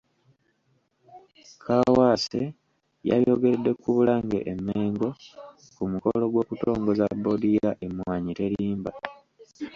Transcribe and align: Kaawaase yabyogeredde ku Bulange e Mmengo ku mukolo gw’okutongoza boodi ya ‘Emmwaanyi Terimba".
Kaawaase 1.63 2.41
yabyogeredde 3.09 3.71
ku 3.81 3.87
Bulange 3.95 4.39
e 4.51 4.53
Mmengo 4.57 5.07
ku 5.75 5.83
mukolo 5.91 6.23
gw’okutongoza 6.31 7.05
boodi 7.23 7.49
ya 7.63 7.71
‘Emmwaanyi 7.85 8.31
Terimba". 8.39 8.91